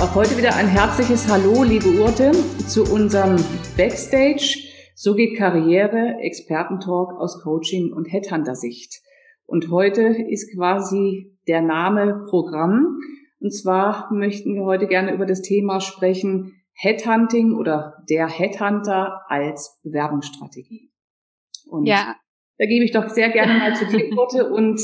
auch 0.00 0.14
heute 0.14 0.38
wieder 0.38 0.56
ein 0.56 0.66
herzliches 0.66 1.28
Hallo, 1.28 1.62
liebe 1.62 1.88
Urte, 2.00 2.32
zu 2.66 2.84
unserem 2.84 3.36
Backstage. 3.76 4.56
So 4.94 5.14
geht 5.14 5.36
Karriere, 5.36 6.16
Expertentalk 6.22 7.12
aus 7.20 7.42
Coaching 7.42 7.92
und 7.92 8.06
Headhunter-Sicht. 8.06 9.02
Und 9.44 9.70
heute 9.70 10.00
ist 10.04 10.56
quasi 10.56 11.36
der 11.46 11.60
Name 11.60 12.24
Programm. 12.30 12.98
Und 13.40 13.50
zwar 13.50 14.10
möchten 14.10 14.54
wir 14.54 14.64
heute 14.64 14.86
gerne 14.86 15.12
über 15.12 15.26
das 15.26 15.42
Thema 15.42 15.80
sprechen, 15.80 16.54
Headhunting 16.72 17.52
oder 17.52 18.02
der 18.08 18.26
Headhunter 18.26 19.20
als 19.28 19.80
Bewerbungsstrategie. 19.82 20.90
Und 21.68 21.84
ja. 21.84 22.16
da 22.56 22.64
gebe 22.64 22.86
ich 22.86 22.92
doch 22.92 23.10
sehr 23.10 23.28
gerne 23.28 23.58
mal 23.58 23.76
zu 23.76 23.84
dir, 23.84 24.16
Urte, 24.16 24.48
und 24.48 24.80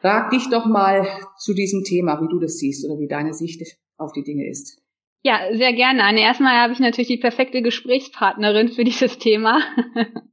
frag 0.00 0.30
dich 0.30 0.48
doch 0.48 0.64
mal 0.64 1.06
zu 1.36 1.52
diesem 1.52 1.84
Thema, 1.84 2.22
wie 2.22 2.28
du 2.28 2.38
das 2.38 2.56
siehst 2.56 2.88
oder 2.88 2.98
wie 2.98 3.08
deine 3.08 3.34
Sicht 3.34 3.60
auf 3.98 4.12
die 4.12 4.22
Dinge 4.22 4.48
ist. 4.48 4.80
Ja, 5.22 5.40
sehr 5.52 5.72
gerne. 5.72 6.04
Anne. 6.04 6.20
Erstmal 6.20 6.56
habe 6.56 6.72
ich 6.72 6.78
natürlich 6.78 7.08
die 7.08 7.18
perfekte 7.18 7.60
Gesprächspartnerin 7.60 8.68
für 8.68 8.84
dieses 8.84 9.18
Thema. 9.18 9.60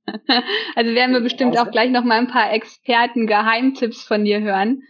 also 0.76 0.94
werden 0.94 1.14
wir 1.14 1.22
bestimmt 1.22 1.58
auch 1.58 1.72
gleich 1.72 1.90
noch 1.90 2.04
mal 2.04 2.20
ein 2.20 2.28
paar 2.28 2.54
Experten-Geheimtipps 2.54 4.04
von 4.04 4.24
dir 4.24 4.42
hören. 4.42 4.84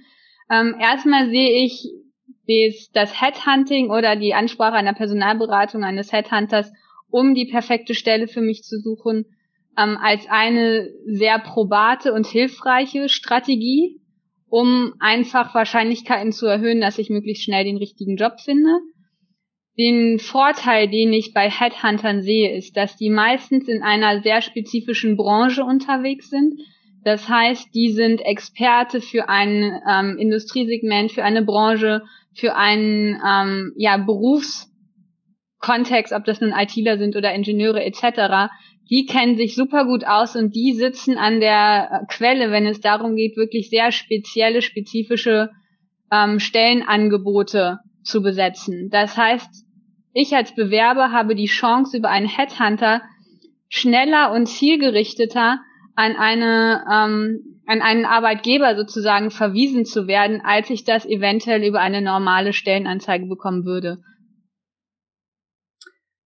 Ähm, 0.51 0.75
erstmal 0.79 1.29
sehe 1.29 1.65
ich 1.65 1.89
das 2.93 3.19
Headhunting 3.19 3.89
oder 3.89 4.15
die 4.15 4.33
Ansprache 4.33 4.75
einer 4.75 4.93
Personalberatung 4.93 5.83
eines 5.83 6.11
Headhunters, 6.11 6.71
um 7.09 7.33
die 7.33 7.45
perfekte 7.45 7.95
Stelle 7.95 8.27
für 8.27 8.41
mich 8.41 8.63
zu 8.63 8.79
suchen, 8.79 9.25
ähm, 9.77 9.97
als 9.97 10.27
eine 10.29 10.89
sehr 11.05 11.39
probate 11.39 12.13
und 12.13 12.27
hilfreiche 12.27 13.09
Strategie, 13.09 14.01
um 14.55 14.93
einfach 14.99 15.53
Wahrscheinlichkeiten 15.53 16.31
zu 16.31 16.45
erhöhen, 16.45 16.79
dass 16.79 16.97
ich 16.97 17.09
möglichst 17.09 17.43
schnell 17.43 17.65
den 17.65 17.75
richtigen 17.75 18.15
Job 18.15 18.39
finde. 18.39 18.69
Den 19.77 20.17
Vorteil, 20.17 20.87
den 20.87 21.11
ich 21.11 21.33
bei 21.33 21.49
Headhuntern 21.49 22.21
sehe, 22.21 22.55
ist, 22.55 22.77
dass 22.77 22.95
die 22.95 23.09
meistens 23.09 23.67
in 23.67 23.83
einer 23.83 24.21
sehr 24.21 24.41
spezifischen 24.41 25.17
Branche 25.17 25.65
unterwegs 25.65 26.29
sind. 26.29 26.53
Das 27.03 27.27
heißt, 27.27 27.75
die 27.75 27.91
sind 27.91 28.21
Experte 28.21 29.01
für 29.01 29.27
ein 29.27 29.77
ähm, 29.91 30.17
Industriesegment, 30.17 31.11
für 31.11 31.25
eine 31.25 31.43
Branche, 31.43 32.03
für 32.33 32.55
einen 32.55 33.21
ähm, 33.27 33.73
ja, 33.75 33.97
Berufskontext, 33.97 36.13
ob 36.13 36.23
das 36.23 36.39
nun 36.39 36.53
ITler 36.53 36.97
sind 36.97 37.17
oder 37.17 37.33
Ingenieure 37.33 37.83
etc 37.83 38.53
die 38.89 39.05
kennen 39.05 39.35
sich 39.35 39.55
super 39.55 39.85
gut 39.85 40.05
aus 40.05 40.35
und 40.35 40.55
die 40.55 40.73
sitzen 40.73 41.17
an 41.17 41.39
der 41.39 41.89
äh, 41.91 42.05
Quelle, 42.07 42.51
wenn 42.51 42.65
es 42.65 42.81
darum 42.81 43.15
geht, 43.15 43.35
wirklich 43.35 43.69
sehr 43.69 43.91
spezielle, 43.91 44.61
spezifische 44.61 45.49
ähm, 46.11 46.39
Stellenangebote 46.39 47.79
zu 48.03 48.21
besetzen. 48.21 48.89
Das 48.91 49.17
heißt, 49.17 49.65
ich 50.13 50.35
als 50.35 50.53
Bewerber 50.53 51.11
habe 51.11 51.35
die 51.35 51.47
Chance, 51.47 51.97
über 51.97 52.09
einen 52.09 52.27
Headhunter 52.27 53.01
schneller 53.69 54.31
und 54.31 54.45
zielgerichteter 54.47 55.59
an 55.95 56.15
eine 56.15 56.85
ähm, 56.91 57.55
an 57.67 57.81
einen 57.81 58.05
Arbeitgeber 58.05 58.75
sozusagen 58.75 59.31
verwiesen 59.31 59.85
zu 59.85 60.07
werden, 60.07 60.41
als 60.43 60.69
ich 60.69 60.83
das 60.83 61.05
eventuell 61.05 61.63
über 61.63 61.81
eine 61.81 62.01
normale 62.01 62.53
Stellenanzeige 62.53 63.25
bekommen 63.25 63.65
würde. 63.65 64.03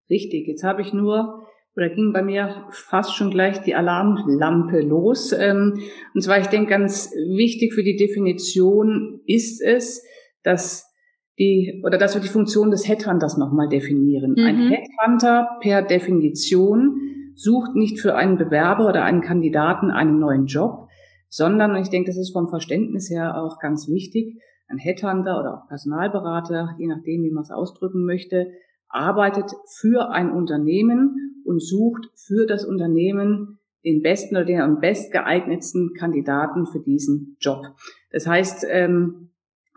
Richtig, 0.09 0.47
jetzt 0.47 0.63
habe 0.63 0.81
ich 0.81 0.91
nur 0.91 1.47
oder 1.79 1.89
ging 1.89 2.11
bei 2.11 2.21
mir 2.21 2.65
fast 2.71 3.15
schon 3.15 3.31
gleich 3.31 3.61
die 3.61 3.73
Alarmlampe 3.73 4.81
los. 4.81 5.31
Ähm, 5.31 5.79
und 6.13 6.21
zwar, 6.21 6.39
ich 6.39 6.47
denke, 6.47 6.71
ganz 6.71 7.13
wichtig 7.13 7.73
für 7.73 7.83
die 7.83 7.95
Definition 7.95 9.21
ist 9.25 9.61
es, 9.61 10.03
dass 10.43 10.93
die, 11.39 11.81
oder 11.85 11.97
dass 11.97 12.15
wir 12.15 12.21
die 12.21 12.27
Funktion 12.27 12.69
des 12.69 12.85
Headhunters 12.85 13.37
nochmal 13.37 13.69
definieren. 13.69 14.31
Mhm. 14.31 14.45
Ein 14.45 14.57
Headhunter 14.69 15.47
per 15.61 15.81
Definition 15.81 16.99
sucht 17.35 17.75
nicht 17.75 18.01
für 18.01 18.15
einen 18.15 18.37
Bewerber 18.37 18.89
oder 18.89 19.05
einen 19.05 19.21
Kandidaten 19.21 19.89
einen 19.89 20.19
neuen 20.19 20.47
Job, 20.47 20.89
sondern, 21.29 21.71
und 21.71 21.81
ich 21.81 21.89
denke, 21.89 22.09
das 22.09 22.17
ist 22.17 22.33
vom 22.33 22.49
Verständnis 22.49 23.09
her 23.09 23.41
auch 23.41 23.59
ganz 23.59 23.87
wichtig, 23.87 24.41
ein 24.67 24.77
Headhunter 24.77 25.39
oder 25.39 25.53
auch 25.53 25.67
Personalberater, 25.69 26.75
je 26.77 26.87
nachdem, 26.87 27.23
wie 27.23 27.31
man 27.31 27.43
es 27.43 27.51
ausdrücken 27.51 28.03
möchte, 28.05 28.51
arbeitet 28.89 29.51
für 29.79 30.09
ein 30.11 30.31
Unternehmen 30.31 31.41
und 31.45 31.61
sucht 31.61 32.09
für 32.15 32.45
das 32.45 32.65
Unternehmen 32.65 33.59
den 33.85 34.01
besten 34.01 34.35
oder 34.35 34.45
den 34.45 34.61
am 34.61 34.79
best 34.79 35.11
geeignetsten 35.11 35.93
Kandidaten 35.93 36.65
für 36.65 36.79
diesen 36.79 37.37
Job. 37.39 37.65
Das 38.11 38.27
heißt, 38.27 38.65
ähm, 38.69 39.29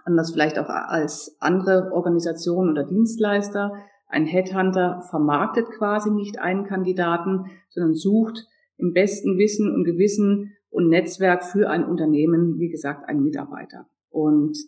anders 0.05 0.33
vielleicht 0.33 0.59
auch 0.59 0.69
als 0.69 1.37
andere 1.39 1.93
Organisationen 1.93 2.71
oder 2.71 2.84
Dienstleister, 2.84 3.73
ein 4.09 4.27
Headhunter 4.27 5.03
vermarktet 5.09 5.71
quasi 5.71 6.11
nicht 6.11 6.39
einen 6.39 6.65
Kandidaten, 6.65 7.47
sondern 7.71 7.94
sucht 7.94 8.47
im 8.77 8.93
besten 8.93 9.39
Wissen 9.39 9.73
und 9.73 9.84
Gewissen 9.84 10.53
und 10.69 10.89
Netzwerk 10.89 11.44
für 11.44 11.71
ein 11.71 11.84
Unternehmen, 11.84 12.59
wie 12.59 12.69
gesagt, 12.69 13.09
einen 13.09 13.23
Mitarbeiter. 13.23 13.87
Und 14.11 14.59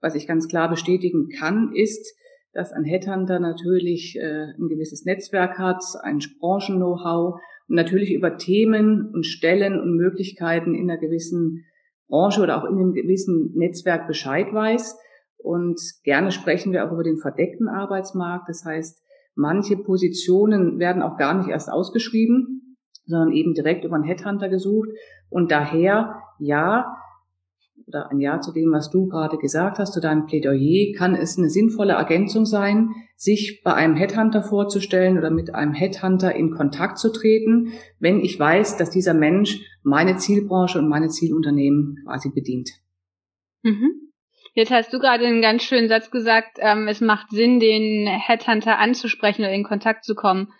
was 0.00 0.14
ich 0.14 0.26
ganz 0.26 0.48
klar 0.48 0.68
bestätigen 0.68 1.28
kann, 1.28 1.72
ist, 1.72 2.14
dass 2.54 2.72
ein 2.72 2.84
Headhunter 2.84 3.40
natürlich 3.40 4.16
äh, 4.16 4.52
ein 4.56 4.68
gewisses 4.68 5.04
Netzwerk 5.04 5.58
hat, 5.58 5.82
ein 6.02 6.20
Branchen-Know-how 6.40 7.34
und 7.68 7.76
natürlich 7.76 8.12
über 8.12 8.36
Themen 8.36 9.10
und 9.12 9.26
Stellen 9.26 9.80
und 9.80 9.96
Möglichkeiten 9.96 10.74
in 10.74 10.88
einer 10.88 11.00
gewissen 11.00 11.64
Branche 12.08 12.40
oder 12.42 12.58
auch 12.58 12.64
in 12.64 12.76
einem 12.76 12.92
gewissen 12.92 13.52
Netzwerk 13.54 14.06
Bescheid 14.06 14.52
weiß. 14.52 14.98
Und 15.38 15.80
gerne 16.04 16.30
sprechen 16.30 16.72
wir 16.72 16.86
auch 16.86 16.92
über 16.92 17.02
den 17.02 17.18
verdeckten 17.18 17.68
Arbeitsmarkt. 17.68 18.48
Das 18.48 18.64
heißt, 18.64 19.02
manche 19.34 19.76
Positionen 19.76 20.78
werden 20.78 21.02
auch 21.02 21.16
gar 21.18 21.34
nicht 21.36 21.48
erst 21.48 21.70
ausgeschrieben, 21.70 22.76
sondern 23.04 23.32
eben 23.32 23.52
direkt 23.54 23.84
über 23.84 23.96
einen 23.96 24.04
Headhunter 24.04 24.48
gesucht. 24.48 24.88
Und 25.28 25.50
daher, 25.50 26.22
ja, 26.38 26.93
oder 27.86 28.10
ein 28.10 28.20
Ja 28.20 28.40
zu 28.40 28.52
dem, 28.52 28.72
was 28.72 28.90
du 28.90 29.08
gerade 29.08 29.36
gesagt 29.36 29.78
hast, 29.78 29.92
zu 29.92 30.00
deinem 30.00 30.26
Plädoyer, 30.26 30.92
kann 30.96 31.14
es 31.14 31.38
eine 31.38 31.50
sinnvolle 31.50 31.94
Ergänzung 31.94 32.46
sein, 32.46 32.90
sich 33.16 33.62
bei 33.62 33.74
einem 33.74 33.96
Headhunter 33.96 34.42
vorzustellen 34.42 35.18
oder 35.18 35.30
mit 35.30 35.54
einem 35.54 35.72
Headhunter 35.72 36.34
in 36.34 36.50
Kontakt 36.50 36.98
zu 36.98 37.12
treten, 37.12 37.72
wenn 37.98 38.20
ich 38.20 38.38
weiß, 38.38 38.76
dass 38.76 38.90
dieser 38.90 39.14
Mensch 39.14 39.60
meine 39.82 40.16
Zielbranche 40.16 40.78
und 40.78 40.88
meine 40.88 41.08
Zielunternehmen 41.08 41.98
quasi 42.04 42.30
bedient. 42.30 42.70
Mhm. 43.62 44.04
Jetzt 44.54 44.70
hast 44.70 44.92
du 44.92 44.98
gerade 44.98 45.26
einen 45.26 45.42
ganz 45.42 45.64
schönen 45.64 45.88
Satz 45.88 46.10
gesagt, 46.10 46.58
ähm, 46.60 46.86
es 46.86 47.00
macht 47.00 47.30
Sinn, 47.30 47.58
den 47.58 48.06
Headhunter 48.06 48.78
anzusprechen 48.78 49.42
oder 49.42 49.52
in 49.52 49.64
Kontakt 49.64 50.04
zu 50.04 50.14
kommen. 50.14 50.52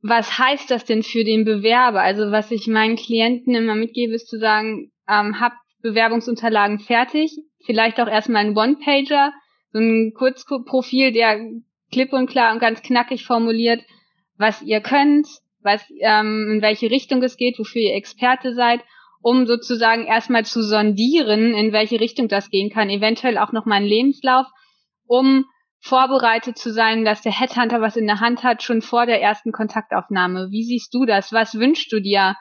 Was 0.00 0.38
heißt 0.38 0.70
das 0.70 0.84
denn 0.84 1.02
für 1.02 1.24
den 1.24 1.44
Bewerber? 1.44 2.00
Also 2.00 2.30
was 2.30 2.50
ich 2.52 2.68
meinen 2.68 2.96
Klienten 2.96 3.54
immer 3.54 3.74
mitgebe, 3.74 4.14
ist 4.14 4.28
zu 4.28 4.38
sagen, 4.38 4.92
ähm, 5.08 5.40
habt 5.40 5.56
Bewerbungsunterlagen 5.82 6.78
fertig, 6.78 7.36
vielleicht 7.64 8.00
auch 8.00 8.08
erstmal 8.08 8.44
ein 8.44 8.56
One-Pager, 8.56 9.32
so 9.72 9.78
ein 9.78 10.12
Kurzprofil, 10.14 11.12
der 11.12 11.40
klipp 11.92 12.12
und 12.12 12.28
klar 12.28 12.52
und 12.52 12.60
ganz 12.60 12.82
knackig 12.82 13.24
formuliert, 13.24 13.82
was 14.36 14.62
ihr 14.62 14.80
könnt, 14.80 15.26
was 15.62 15.84
ähm, 16.00 16.48
in 16.54 16.62
welche 16.62 16.90
Richtung 16.90 17.22
es 17.22 17.36
geht, 17.36 17.58
wofür 17.58 17.82
ihr 17.82 17.94
Experte 17.94 18.54
seid, 18.54 18.80
um 19.22 19.46
sozusagen 19.46 20.06
erstmal 20.06 20.44
zu 20.44 20.62
sondieren, 20.62 21.54
in 21.54 21.72
welche 21.72 22.00
Richtung 22.00 22.28
das 22.28 22.50
gehen 22.50 22.70
kann, 22.70 22.88
eventuell 22.88 23.38
auch 23.38 23.52
noch 23.52 23.66
mal 23.66 23.76
einen 23.76 23.86
Lebenslauf, 23.86 24.46
um 25.06 25.44
vorbereitet 25.80 26.58
zu 26.58 26.72
sein, 26.72 27.04
dass 27.04 27.22
der 27.22 27.38
Headhunter 27.38 27.80
was 27.80 27.96
in 27.96 28.06
der 28.06 28.20
Hand 28.20 28.42
hat, 28.42 28.62
schon 28.62 28.82
vor 28.82 29.06
der 29.06 29.20
ersten 29.20 29.52
Kontaktaufnahme. 29.52 30.48
Wie 30.50 30.64
siehst 30.64 30.92
du 30.94 31.06
das? 31.06 31.32
Was 31.32 31.54
wünschst 31.54 31.92
du 31.92 32.00
dir 32.00 32.36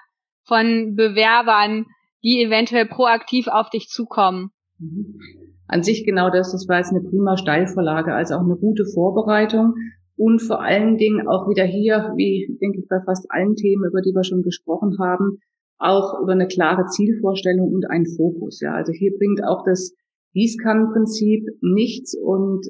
von 0.46 0.96
Bewerbern, 0.96 1.86
die 2.24 2.44
eventuell 2.44 2.86
proaktiv 2.86 3.48
auf 3.48 3.70
dich 3.70 3.88
zukommen. 3.88 4.52
Mhm. 4.78 5.20
An 5.68 5.84
sich 5.84 6.04
genau 6.04 6.30
das, 6.30 6.52
das 6.52 6.68
war 6.68 6.78
jetzt 6.78 6.92
eine 6.92 7.02
prima 7.02 7.38
Steilvorlage, 7.38 8.14
also 8.14 8.36
auch 8.36 8.44
eine 8.44 8.56
gute 8.56 8.86
Vorbereitung 8.86 9.76
und 10.16 10.42
vor 10.42 10.62
allen 10.62 10.98
Dingen 10.98 11.28
auch 11.28 11.48
wieder 11.48 11.64
hier, 11.64 12.12
wie 12.18 12.58
denke 12.60 12.80
ich 12.80 12.88
bei 12.90 13.00
fast 13.06 13.28
allen 13.30 13.56
Themen, 13.56 13.86
über 13.86 14.02
die 14.02 14.12
wir 14.12 14.24
schon 14.24 14.42
gesprochen 14.42 14.98
haben, 15.00 15.40
auch 15.78 16.20
über 16.22 16.34
eine 16.34 16.48
klare 16.48 16.88
Zielvorstellung 16.88 17.72
und 17.72 17.90
einen 17.90 18.06
Fokus. 18.06 18.60
Ja, 18.60 18.74
also 18.74 18.92
hier 18.92 19.16
bringt 19.18 19.44
auch 19.44 19.64
das 19.64 19.96
Gießkannenprinzip 20.34 21.46
nichts 21.62 22.18
und 22.22 22.66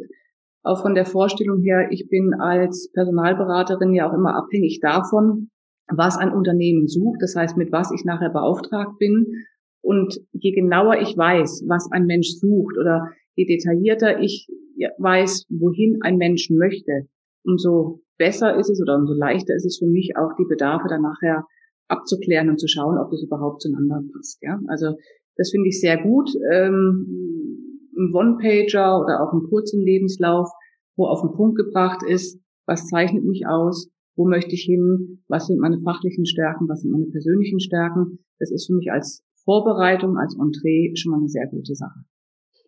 auch 0.62 0.82
von 0.82 0.94
der 0.94 1.06
Vorstellung 1.06 1.62
her, 1.62 1.88
ich 1.90 2.08
bin 2.10 2.34
als 2.34 2.92
Personalberaterin 2.94 3.94
ja 3.94 4.10
auch 4.10 4.14
immer 4.14 4.36
abhängig 4.36 4.80
davon, 4.82 5.50
was 5.88 6.18
ein 6.18 6.32
Unternehmen 6.32 6.88
sucht, 6.88 7.22
das 7.22 7.36
heißt, 7.36 7.58
mit 7.58 7.72
was 7.72 7.92
ich 7.92 8.06
nachher 8.06 8.30
beauftragt 8.30 9.00
bin. 9.00 9.26
Und 9.82 10.20
je 10.32 10.52
genauer 10.52 11.02
ich 11.02 11.16
weiß, 11.18 11.66
was 11.68 11.90
ein 11.92 12.06
Mensch 12.06 12.30
sucht 12.30 12.78
oder 12.78 13.10
je 13.36 13.46
detaillierter 13.46 14.20
ich 14.20 14.48
weiß, 14.98 15.46
wohin 15.50 16.00
ein 16.02 16.18
Mensch 16.18 16.50
möchte, 16.50 17.08
umso 17.44 18.02
besser 18.18 18.58
ist 18.58 18.70
es 18.70 18.82
oder 18.82 18.96
umso 18.96 19.14
leichter 19.14 19.56
ist 19.56 19.66
es 19.66 19.78
für 19.80 19.88
mich 19.88 20.14
auch 20.18 20.36
die 20.38 20.46
Bedarfe 20.48 20.88
dann 20.90 21.02
nachher 21.02 21.46
abzuklären 21.88 22.50
und 22.50 22.60
zu 22.60 22.68
schauen, 22.68 22.98
ob 22.98 23.12
das 23.12 23.24
überhaupt 23.24 23.62
zueinander 23.62 24.04
passt. 24.14 24.40
Ja, 24.42 24.60
also 24.68 24.96
das 25.38 25.52
finde 25.52 25.70
ich 25.70 25.80
sehr 25.80 26.02
gut. 26.02 26.30
Ähm, 26.52 27.88
ein 27.98 28.14
One-Pager 28.14 29.02
oder 29.02 29.24
auch 29.24 29.34
einen 29.34 29.50
kurzen 29.50 29.82
Lebenslauf 29.82 30.50
wo 31.00 31.08
auf 31.08 31.22
den 31.22 31.32
Punkt 31.32 31.56
gebracht 31.56 32.04
ist, 32.06 32.40
was 32.68 32.88
zeichnet 32.88 33.24
mich 33.24 33.48
aus, 33.48 33.90
wo 34.16 34.28
möchte 34.28 34.54
ich 34.54 34.64
hin, 34.64 35.24
was 35.30 35.48
sind 35.48 35.60
meine 35.60 35.80
fachlichen 35.80 36.26
Stärken, 36.26 36.68
was 36.68 36.82
sind 36.82 36.92
meine 36.92 37.06
persönlichen 37.06 37.62
Stärken. 37.62 38.20
Das 38.38 38.52
ist 38.52 38.68
für 38.68 38.74
mich 38.74 38.92
als 38.92 39.24
Vorbereitung, 39.50 40.16
als 40.16 40.38
Entree 40.40 40.94
schon 40.96 41.12
mal 41.12 41.18
eine 41.18 41.28
sehr 41.28 41.48
gute 41.48 41.74
Sache. 41.74 42.06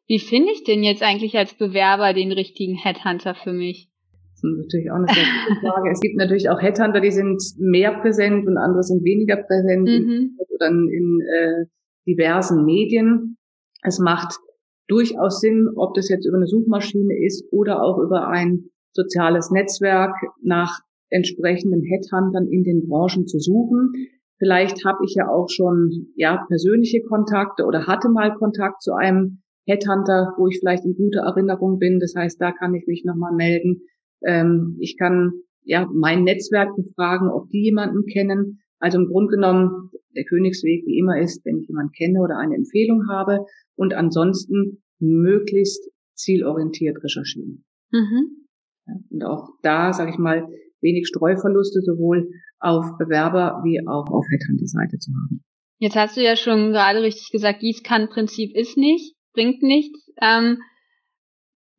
Wie 0.07 0.17
finde 0.17 0.51
ich 0.51 0.63
denn 0.63 0.81
jetzt 0.81 1.03
eigentlich 1.03 1.37
als 1.37 1.53
Bewerber 1.53 2.11
den 2.13 2.31
richtigen 2.31 2.73
Headhunter 2.73 3.35
für 3.35 3.53
mich? 3.53 3.87
Das 4.31 4.43
ist 4.43 4.57
natürlich 4.57 4.89
auch 4.89 4.95
eine 4.95 5.05
sehr 5.05 5.23
gute 5.23 5.59
Frage. 5.61 5.91
es 5.91 5.99
gibt 5.99 6.17
natürlich 6.17 6.49
auch 6.49 6.59
Headhunter, 6.59 6.99
die 6.99 7.11
sind 7.11 7.39
mehr 7.59 8.01
präsent 8.01 8.47
und 8.47 8.57
andere 8.57 8.81
sind 8.81 9.03
weniger 9.03 9.37
präsent 9.37 9.87
mhm. 9.87 10.37
oder 10.49 10.69
in, 10.69 10.89
in 10.89 11.21
äh, 11.21 11.65
diversen 12.07 12.65
Medien. 12.65 13.37
Es 13.83 13.99
macht 13.99 14.39
durchaus 14.87 15.39
Sinn, 15.39 15.69
ob 15.75 15.93
das 15.93 16.09
jetzt 16.09 16.25
über 16.25 16.37
eine 16.37 16.47
Suchmaschine 16.47 17.13
ist 17.23 17.45
oder 17.51 17.83
auch 17.83 17.99
über 17.99 18.27
ein 18.27 18.71
soziales 18.93 19.51
Netzwerk 19.51 20.15
nach 20.41 20.79
entsprechenden 21.11 21.83
Headhuntern 21.83 22.47
in 22.47 22.63
den 22.63 22.87
Branchen 22.87 23.27
zu 23.27 23.37
suchen. 23.37 23.93
Vielleicht 24.41 24.83
habe 24.85 25.05
ich 25.05 25.13
ja 25.13 25.29
auch 25.29 25.49
schon 25.49 26.07
ja 26.15 26.43
persönliche 26.47 27.03
Kontakte 27.03 27.63
oder 27.63 27.85
hatte 27.85 28.09
mal 28.09 28.33
Kontakt 28.33 28.81
zu 28.81 28.93
einem 28.93 29.43
Headhunter, 29.67 30.33
wo 30.35 30.47
ich 30.47 30.57
vielleicht 30.59 30.83
in 30.83 30.95
guter 30.95 31.21
Erinnerung 31.21 31.77
bin. 31.77 31.99
Das 31.99 32.15
heißt, 32.17 32.41
da 32.41 32.51
kann 32.51 32.73
ich 32.73 32.87
mich 32.87 33.03
nochmal 33.05 33.35
melden. 33.35 33.81
Ähm, 34.25 34.77
ich 34.79 34.97
kann 34.97 35.33
ja 35.61 35.87
mein 35.93 36.23
Netzwerk 36.23 36.75
befragen, 36.75 37.29
ob 37.29 37.49
die 37.49 37.65
jemanden 37.65 38.07
kennen. 38.07 38.63
Also 38.79 38.97
im 38.97 39.05
Grunde 39.05 39.35
genommen 39.35 39.91
der 40.15 40.23
Königsweg 40.23 40.87
wie 40.87 40.97
immer 40.97 41.19
ist, 41.19 41.45
wenn 41.45 41.59
ich 41.59 41.67
jemanden 41.67 41.91
kenne 41.91 42.19
oder 42.19 42.39
eine 42.39 42.55
Empfehlung 42.55 43.07
habe 43.09 43.45
und 43.75 43.93
ansonsten 43.93 44.81
möglichst 44.99 45.87
zielorientiert 46.15 46.97
recherchieren. 47.03 47.63
Mhm. 47.91 48.47
Ja, 48.87 48.93
und 49.07 49.23
auch 49.23 49.49
da, 49.61 49.93
sage 49.93 50.09
ich 50.09 50.17
mal, 50.17 50.47
wenig 50.81 51.07
Streuverluste 51.07 51.81
sowohl 51.81 52.31
auf 52.61 52.97
Bewerber 52.97 53.61
wie 53.63 53.81
auch 53.87 54.09
auf 54.11 54.25
Headhunter-Seite 54.29 54.97
zu 54.99 55.11
haben. 55.11 55.43
Jetzt 55.79 55.95
hast 55.95 56.15
du 56.15 56.21
ja 56.21 56.35
schon 56.35 56.71
gerade 56.71 57.01
richtig 57.01 57.31
gesagt, 57.31 57.61
Gießkannenprinzip 57.61 58.55
ist 58.55 58.77
nicht, 58.77 59.15
bringt 59.33 59.63
nichts. 59.63 60.11
Ähm, 60.21 60.61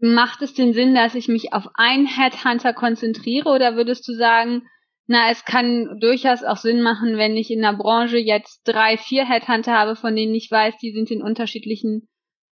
macht 0.00 0.42
es 0.42 0.52
den 0.54 0.72
Sinn, 0.72 0.94
dass 0.94 1.14
ich 1.14 1.28
mich 1.28 1.52
auf 1.52 1.68
einen 1.74 2.06
Headhunter 2.06 2.72
konzentriere 2.72 3.48
oder 3.48 3.76
würdest 3.76 4.06
du 4.08 4.14
sagen, 4.14 4.62
na, 5.06 5.30
es 5.30 5.44
kann 5.44 5.98
durchaus 6.00 6.42
auch 6.42 6.56
Sinn 6.56 6.82
machen, 6.82 7.16
wenn 7.16 7.36
ich 7.36 7.50
in 7.50 7.60
der 7.60 7.74
Branche 7.74 8.18
jetzt 8.18 8.62
drei, 8.64 8.96
vier 8.96 9.28
Headhunter 9.28 9.72
habe, 9.72 9.94
von 9.94 10.16
denen 10.16 10.34
ich 10.34 10.50
weiß, 10.50 10.74
die 10.78 10.92
sind 10.92 11.10
in 11.10 11.22
unterschiedlichen 11.22 12.08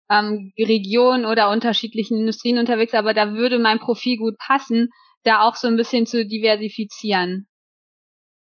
ähm, 0.10 0.54
Regionen 0.58 1.26
oder 1.26 1.50
unterschiedlichen 1.52 2.20
Industrien 2.20 2.58
unterwegs, 2.58 2.94
aber 2.94 3.14
da 3.14 3.34
würde 3.34 3.60
mein 3.60 3.80
Profil 3.80 4.18
gut 4.18 4.38
passen, 4.38 4.90
da 5.24 5.42
auch 5.42 5.56
so 5.56 5.68
ein 5.68 5.78
bisschen 5.78 6.06
zu 6.06 6.26
diversifizieren. 6.26 7.48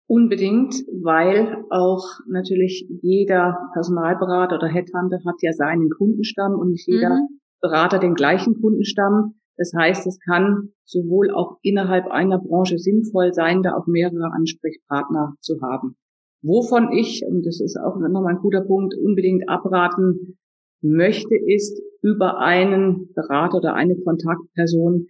Unbedingt, 0.07 0.75
weil 1.01 1.63
auch 1.69 2.03
natürlich 2.27 2.87
jeder 3.01 3.57
Personalberater 3.73 4.57
oder 4.57 4.67
Headhunter 4.67 5.19
hat 5.25 5.35
ja 5.41 5.53
seinen 5.53 5.89
Kundenstamm 5.89 6.53
und 6.55 6.71
nicht 6.71 6.87
jeder 6.87 7.09
mhm. 7.09 7.39
Berater 7.61 7.99
den 7.99 8.13
gleichen 8.13 8.59
Kundenstamm. 8.59 9.35
Das 9.55 9.71
heißt, 9.75 10.05
es 10.07 10.19
kann 10.19 10.73
sowohl 10.83 11.31
auch 11.31 11.57
innerhalb 11.61 12.07
einer 12.07 12.39
Branche 12.39 12.77
sinnvoll 12.77 13.33
sein, 13.33 13.63
da 13.63 13.75
auch 13.75 13.87
mehrere 13.87 14.31
Ansprechpartner 14.33 15.35
zu 15.39 15.61
haben. 15.61 15.95
Wovon 16.41 16.91
ich, 16.91 17.23
und 17.25 17.45
das 17.45 17.61
ist 17.61 17.77
auch 17.77 17.97
nochmal 17.97 18.33
ein 18.33 18.41
guter 18.41 18.61
Punkt, 18.61 18.95
unbedingt 18.95 19.47
abraten 19.47 20.37
möchte, 20.81 21.35
ist 21.35 21.81
über 22.01 22.39
einen 22.39 23.13
Berater 23.13 23.57
oder 23.57 23.75
eine 23.75 23.95
Kontaktperson, 23.95 25.07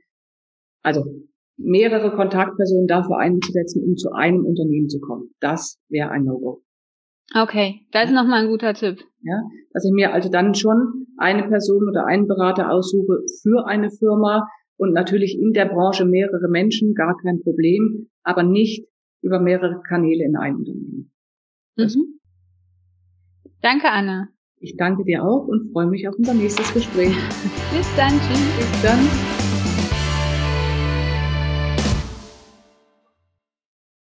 also 0.83 1.03
mehrere 1.57 2.15
Kontaktpersonen 2.15 2.87
dafür 2.87 3.17
einzusetzen, 3.17 3.83
um 3.83 3.95
zu 3.95 4.11
einem 4.11 4.45
Unternehmen 4.45 4.89
zu 4.89 4.99
kommen. 4.99 5.29
Das 5.39 5.79
wäre 5.89 6.09
ein 6.09 6.23
No-Go. 6.23 6.61
Okay, 7.35 7.81
das 7.91 8.09
ist 8.09 8.15
nochmal 8.15 8.43
ein 8.43 8.49
guter 8.49 8.73
Tipp. 8.73 8.99
Ja, 9.21 9.41
dass 9.71 9.85
ich 9.85 9.91
mir 9.91 10.13
also 10.13 10.29
dann 10.29 10.53
schon 10.55 11.07
eine 11.17 11.47
Person 11.47 11.87
oder 11.89 12.05
einen 12.05 12.27
Berater 12.27 12.71
aussuche 12.71 13.21
für 13.41 13.65
eine 13.65 13.89
Firma 13.89 14.47
und 14.77 14.93
natürlich 14.93 15.39
in 15.39 15.53
der 15.53 15.65
Branche 15.65 16.05
mehrere 16.05 16.49
Menschen, 16.49 16.93
gar 16.93 17.15
kein 17.23 17.41
Problem, 17.41 18.09
aber 18.23 18.43
nicht 18.43 18.85
über 19.21 19.39
mehrere 19.39 19.81
Kanäle 19.87 20.25
in 20.25 20.35
einem 20.35 20.57
Unternehmen. 20.57 21.11
Mhm. 21.77 22.19
Danke, 23.61 23.89
Anne. 23.89 24.29
Ich 24.59 24.75
danke 24.77 25.03
dir 25.03 25.23
auch 25.23 25.47
und 25.47 25.71
freue 25.71 25.87
mich 25.87 26.07
auf 26.07 26.15
unser 26.17 26.33
nächstes 26.33 26.73
Gespräch. 26.73 27.15
Bis 27.75 27.95
dann, 27.95 28.11
tschüss. 28.19 28.57
Bis 28.57 28.81
dann. 28.81 29.32